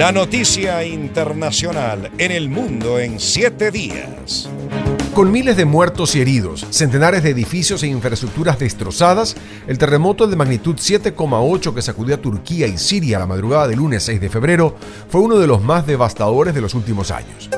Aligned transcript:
La 0.00 0.12
noticia 0.12 0.82
internacional 0.82 2.10
en 2.16 2.32
el 2.32 2.48
mundo 2.48 2.98
en 2.98 3.20
siete 3.20 3.70
días. 3.70 4.48
Con 5.12 5.30
miles 5.30 5.58
de 5.58 5.66
muertos 5.66 6.16
y 6.16 6.22
heridos, 6.22 6.66
centenares 6.70 7.22
de 7.22 7.28
edificios 7.28 7.82
e 7.82 7.88
infraestructuras 7.88 8.58
destrozadas, 8.58 9.36
el 9.68 9.76
terremoto 9.76 10.26
de 10.26 10.36
magnitud 10.36 10.76
7,8 10.76 11.74
que 11.74 11.82
sacudió 11.82 12.14
a 12.14 12.18
Turquía 12.18 12.66
y 12.66 12.78
Siria 12.78 13.18
la 13.18 13.26
madrugada 13.26 13.68
del 13.68 13.76
lunes 13.76 14.02
6 14.04 14.22
de 14.22 14.30
febrero 14.30 14.74
fue 15.10 15.20
uno 15.20 15.38
de 15.38 15.46
los 15.46 15.60
más 15.62 15.86
devastadores 15.86 16.54
de 16.54 16.62
los 16.62 16.72
últimos 16.72 17.10
años. 17.10 17.50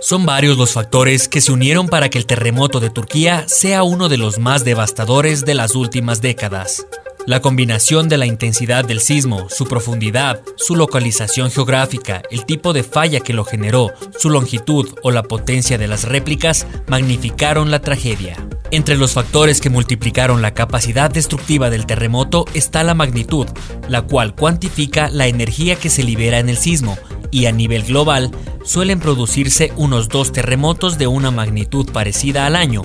Son 0.00 0.24
varios 0.24 0.56
los 0.56 0.72
factores 0.72 1.28
que 1.28 1.42
se 1.42 1.52
unieron 1.52 1.86
para 1.86 2.08
que 2.08 2.16
el 2.16 2.24
terremoto 2.24 2.80
de 2.80 2.88
Turquía 2.88 3.44
sea 3.46 3.82
uno 3.82 4.08
de 4.08 4.16
los 4.16 4.38
más 4.38 4.64
devastadores 4.64 5.44
de 5.44 5.52
las 5.52 5.74
últimas 5.74 6.22
décadas. 6.22 6.86
La 7.26 7.40
combinación 7.40 8.08
de 8.08 8.16
la 8.16 8.26
intensidad 8.26 8.84
del 8.84 9.00
sismo, 9.00 9.46
su 9.50 9.66
profundidad, 9.66 10.42
su 10.56 10.74
localización 10.74 11.50
geográfica, 11.50 12.22
el 12.30 12.46
tipo 12.46 12.72
de 12.72 12.82
falla 12.82 13.20
que 13.20 13.34
lo 13.34 13.44
generó, 13.44 13.90
su 14.18 14.30
longitud 14.30 14.88
o 15.02 15.10
la 15.10 15.22
potencia 15.22 15.76
de 15.76 15.86
las 15.86 16.04
réplicas 16.04 16.66
magnificaron 16.88 17.70
la 17.70 17.80
tragedia. 17.80 18.36
Entre 18.70 18.96
los 18.96 19.12
factores 19.12 19.60
que 19.60 19.68
multiplicaron 19.68 20.42
la 20.42 20.54
capacidad 20.54 21.10
destructiva 21.10 21.70
del 21.70 21.86
terremoto 21.86 22.46
está 22.54 22.82
la 22.84 22.94
magnitud, 22.94 23.46
la 23.88 24.02
cual 24.02 24.34
cuantifica 24.34 25.10
la 25.10 25.26
energía 25.26 25.76
que 25.76 25.90
se 25.90 26.04
libera 26.04 26.38
en 26.38 26.48
el 26.48 26.56
sismo, 26.56 26.96
y 27.30 27.46
a 27.46 27.52
nivel 27.52 27.84
global 27.84 28.30
suelen 28.64 28.98
producirse 28.98 29.72
unos 29.76 30.08
dos 30.08 30.32
terremotos 30.32 30.98
de 30.98 31.06
una 31.06 31.30
magnitud 31.30 31.90
parecida 31.92 32.46
al 32.46 32.56
año, 32.56 32.82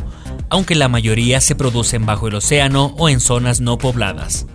aunque 0.49 0.75
la 0.75 0.87
mayoría 0.87 1.41
se 1.41 1.55
producen 1.55 2.05
bajo 2.05 2.27
el 2.27 2.35
océano 2.35 2.93
o 2.97 3.09
en 3.09 3.19
zonas 3.19 3.61
no 3.61 3.77
pobladas. 3.77 4.47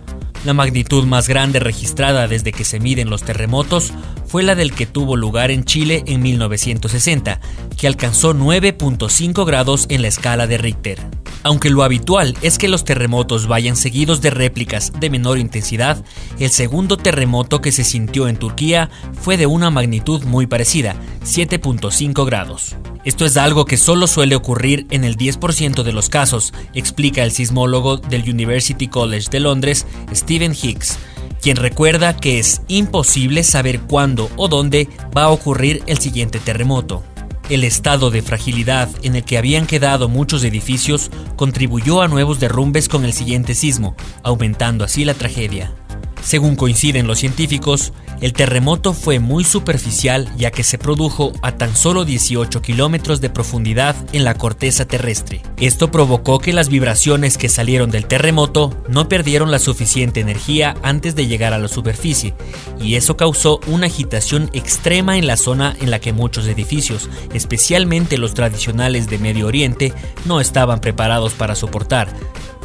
La 0.45 0.53
magnitud 0.53 1.05
más 1.05 1.27
grande 1.27 1.59
registrada 1.59 2.27
desde 2.27 2.51
que 2.51 2.63
se 2.63 2.79
miden 2.79 3.09
los 3.09 3.21
terremotos 3.21 3.93
fue 4.25 4.41
la 4.41 4.55
del 4.55 4.73
que 4.73 4.87
tuvo 4.87 5.15
lugar 5.15 5.51
en 5.51 5.65
Chile 5.65 6.03
en 6.07 6.21
1960, 6.23 7.39
que 7.77 7.87
alcanzó 7.87 8.33
9.5 8.33 9.45
grados 9.45 9.85
en 9.89 10.01
la 10.01 10.07
escala 10.07 10.47
de 10.47 10.57
Richter. 10.57 11.20
Aunque 11.43 11.71
lo 11.71 11.83
habitual 11.83 12.37
es 12.41 12.57
que 12.57 12.67
los 12.67 12.85
terremotos 12.85 13.47
vayan 13.47 13.75
seguidos 13.75 14.21
de 14.21 14.29
réplicas 14.29 14.93
de 14.99 15.09
menor 15.09 15.39
intensidad, 15.39 16.03
el 16.39 16.51
segundo 16.51 16.97
terremoto 16.97 17.61
que 17.61 17.71
se 17.71 17.83
sintió 17.83 18.27
en 18.27 18.37
Turquía 18.37 18.89
fue 19.19 19.37
de 19.37 19.47
una 19.47 19.71
magnitud 19.71 20.23
muy 20.23 20.45
parecida, 20.45 20.95
7.5 21.23 22.25
grados. 22.25 22.75
Esto 23.03 23.25
es 23.25 23.37
algo 23.37 23.65
que 23.65 23.77
solo 23.77 24.05
suele 24.05 24.35
ocurrir 24.35 24.85
en 24.91 25.03
el 25.03 25.17
10% 25.17 25.81
de 25.81 25.93
los 25.93 26.09
casos, 26.09 26.53
explica 26.75 27.23
el 27.23 27.31
sismólogo 27.31 27.97
del 27.97 28.29
University 28.29 28.87
College 28.87 29.29
de 29.31 29.39
Londres, 29.39 29.87
Stephen 30.13 30.53
Hicks, 30.53 30.99
quien 31.41 31.57
recuerda 31.57 32.15
que 32.15 32.37
es 32.37 32.61
imposible 32.67 33.43
saber 33.43 33.81
cuándo 33.81 34.29
o 34.37 34.47
dónde 34.47 34.87
va 35.17 35.23
a 35.23 35.29
ocurrir 35.29 35.81
el 35.87 35.97
siguiente 35.97 36.39
terremoto. 36.39 37.03
El 37.51 37.65
estado 37.65 38.11
de 38.11 38.21
fragilidad 38.21 38.87
en 39.03 39.17
el 39.17 39.25
que 39.25 39.37
habían 39.37 39.67
quedado 39.67 40.07
muchos 40.07 40.45
edificios 40.45 41.11
contribuyó 41.35 42.01
a 42.01 42.07
nuevos 42.07 42.39
derrumbes 42.39 42.87
con 42.87 43.03
el 43.03 43.11
siguiente 43.11 43.55
sismo, 43.55 43.93
aumentando 44.23 44.85
así 44.85 45.03
la 45.03 45.15
tragedia. 45.15 45.75
Según 46.23 46.55
coinciden 46.55 47.07
los 47.07 47.19
científicos, 47.19 47.93
el 48.21 48.33
terremoto 48.33 48.93
fue 48.93 49.19
muy 49.19 49.43
superficial 49.43 50.31
ya 50.37 50.51
que 50.51 50.63
se 50.63 50.77
produjo 50.77 51.33
a 51.41 51.53
tan 51.53 51.75
solo 51.75 52.05
18 52.05 52.61
kilómetros 52.61 53.19
de 53.19 53.31
profundidad 53.31 53.95
en 54.13 54.23
la 54.23 54.35
corteza 54.35 54.85
terrestre. 54.85 55.41
Esto 55.57 55.89
provocó 55.89 56.37
que 56.39 56.53
las 56.53 56.69
vibraciones 56.69 57.37
que 57.39 57.49
salieron 57.49 57.89
del 57.89 58.05
terremoto 58.05 58.77
no 58.87 59.09
perdieron 59.09 59.49
la 59.49 59.57
suficiente 59.57 60.19
energía 60.19 60.75
antes 60.83 61.15
de 61.15 61.25
llegar 61.25 61.53
a 61.53 61.57
la 61.57 61.67
superficie, 61.67 62.35
y 62.79 62.95
eso 62.95 63.17
causó 63.17 63.59
una 63.65 63.87
agitación 63.87 64.51
extrema 64.53 65.17
en 65.17 65.25
la 65.25 65.37
zona 65.37 65.75
en 65.81 65.89
la 65.89 65.99
que 65.99 66.13
muchos 66.13 66.45
edificios, 66.45 67.09
especialmente 67.33 68.19
los 68.19 68.35
tradicionales 68.35 69.09
de 69.09 69.17
Medio 69.17 69.47
Oriente, 69.47 69.93
no 70.25 70.39
estaban 70.39 70.79
preparados 70.79 71.33
para 71.33 71.55
soportar, 71.55 72.13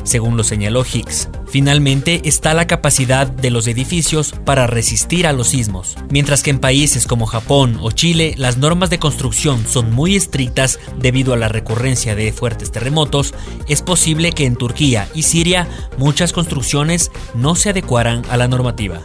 según 0.06 0.36
lo 0.36 0.44
señaló 0.44 0.84
Higgs. 0.84 1.28
Finalmente 1.46 2.22
está 2.24 2.54
la 2.54 2.66
capacidad 2.66 3.26
de 3.26 3.50
los 3.50 3.66
edificios 3.66 4.34
para 4.44 4.66
resistir 4.66 5.26
a 5.26 5.32
los 5.32 5.48
sismos. 5.48 5.96
Mientras 6.10 6.42
que 6.42 6.50
en 6.50 6.58
países 6.58 7.06
como 7.06 7.26
Japón 7.26 7.78
o 7.80 7.90
Chile 7.90 8.34
las 8.38 8.56
normas 8.56 8.88
de 8.90 8.98
construcción 8.98 9.66
son 9.66 9.92
muy 9.92 10.16
estrictas 10.16 10.78
debido 10.98 11.34
a 11.34 11.36
la 11.36 11.48
recurrencia 11.48 12.14
de 12.14 12.32
fuertes 12.32 12.72
terremotos, 12.72 13.34
es 13.68 13.82
posible 13.82 14.32
que 14.32 14.46
en 14.46 14.56
Turquía 14.56 15.08
y 15.14 15.22
Siria 15.22 15.68
muchas 15.98 16.32
construcciones 16.32 17.10
no 17.34 17.54
se 17.54 17.70
adecuaran 17.70 18.22
a 18.30 18.36
la 18.36 18.48
normativa. 18.48 19.00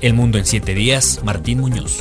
El 0.00 0.14
mundo 0.14 0.38
en 0.38 0.46
siete 0.46 0.74
días, 0.74 1.20
Martín 1.24 1.60
Muñoz. 1.60 2.00